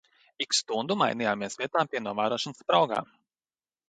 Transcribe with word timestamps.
Ik 0.43 0.53
stundu 0.59 0.95
mainījāmies 1.01 1.57
vietām 1.59 1.91
pie 1.91 2.01
novērošanas 2.05 2.63
spraugām. 2.65 3.13